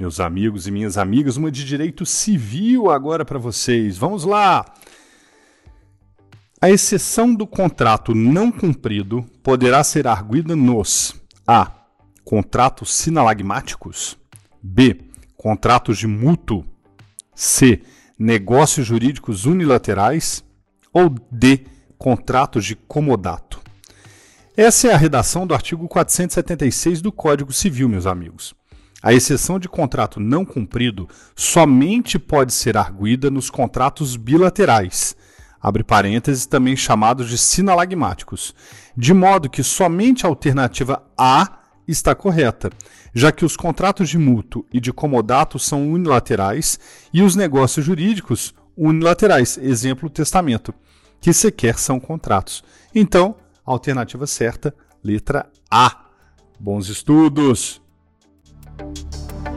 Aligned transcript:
meus 0.00 0.18
amigos 0.18 0.66
e 0.66 0.70
minhas 0.70 0.96
amigas, 0.96 1.36
uma 1.36 1.50
de 1.50 1.62
direito 1.64 2.06
civil 2.06 2.90
agora 2.90 3.22
para 3.22 3.38
vocês. 3.38 3.98
Vamos 3.98 4.24
lá! 4.24 4.64
A 6.62 6.70
exceção 6.70 7.34
do 7.34 7.46
contrato 7.46 8.14
não 8.14 8.50
cumprido 8.50 9.24
poderá 9.42 9.84
ser 9.84 10.06
arguida 10.06 10.56
nos 10.56 11.14
A. 11.46 11.70
Contratos 12.24 12.94
sinalagmáticos. 12.94 14.16
B. 14.62 15.00
Contratos 15.36 15.98
de 15.98 16.06
mútuo. 16.06 16.64
C. 17.34 17.82
Negócios 18.18 18.86
jurídicos 18.86 19.46
unilaterais. 19.46 20.44
Ou 20.92 21.08
D. 21.30 21.64
Contratos 21.96 22.64
de 22.64 22.74
comodato. 22.74 23.60
Essa 24.56 24.88
é 24.88 24.92
a 24.92 24.98
redação 24.98 25.46
do 25.46 25.54
artigo 25.54 25.88
476 25.88 27.00
do 27.00 27.10
Código 27.10 27.52
Civil, 27.52 27.88
meus 27.88 28.06
amigos. 28.06 28.54
A 29.02 29.12
exceção 29.12 29.58
de 29.58 29.68
contrato 29.68 30.20
não 30.20 30.44
cumprido 30.44 31.08
somente 31.34 32.18
pode 32.18 32.52
ser 32.52 32.76
arguida 32.76 33.30
nos 33.30 33.48
contratos 33.48 34.16
bilaterais 34.16 35.16
abre 35.60 35.84
parênteses, 35.84 36.46
também 36.46 36.74
chamados 36.74 37.28
de 37.28 37.36
sinalagmáticos, 37.36 38.54
de 38.96 39.12
modo 39.12 39.50
que 39.50 39.62
somente 39.62 40.24
a 40.24 40.28
alternativa 40.28 41.04
A 41.16 41.58
está 41.86 42.14
correta, 42.14 42.70
já 43.14 43.30
que 43.30 43.44
os 43.44 43.56
contratos 43.56 44.08
de 44.08 44.16
mútuo 44.16 44.64
e 44.72 44.80
de 44.80 44.92
comodato 44.92 45.58
são 45.58 45.90
unilaterais 45.90 46.78
e 47.12 47.22
os 47.22 47.36
negócios 47.36 47.84
jurídicos 47.84 48.54
unilaterais, 48.76 49.58
exemplo 49.58 50.08
testamento, 50.08 50.72
que 51.20 51.32
sequer 51.32 51.76
são 51.76 52.00
contratos. 52.00 52.64
Então, 52.94 53.36
alternativa 53.64 54.26
certa, 54.26 54.74
letra 55.04 55.50
A. 55.70 56.06
Bons 56.58 56.88
estudos! 56.88 57.82
Thank 59.28 59.44
you. 59.44 59.49